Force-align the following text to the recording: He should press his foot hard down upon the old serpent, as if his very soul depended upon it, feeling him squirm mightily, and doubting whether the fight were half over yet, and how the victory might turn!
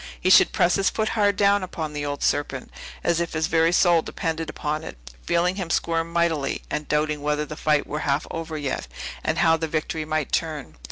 He 0.19 0.31
should 0.31 0.51
press 0.51 0.73
his 0.73 0.89
foot 0.89 1.09
hard 1.09 1.35
down 1.35 1.61
upon 1.61 1.93
the 1.93 2.07
old 2.07 2.23
serpent, 2.23 2.71
as 3.03 3.19
if 3.19 3.33
his 3.33 3.45
very 3.45 3.71
soul 3.71 4.01
depended 4.01 4.49
upon 4.49 4.83
it, 4.83 4.97
feeling 5.27 5.57
him 5.57 5.69
squirm 5.69 6.11
mightily, 6.11 6.63
and 6.71 6.87
doubting 6.87 7.21
whether 7.21 7.45
the 7.45 7.55
fight 7.55 7.85
were 7.85 7.99
half 7.99 8.25
over 8.31 8.57
yet, 8.57 8.87
and 9.23 9.37
how 9.37 9.57
the 9.57 9.67
victory 9.67 10.03
might 10.03 10.31
turn! 10.31 10.77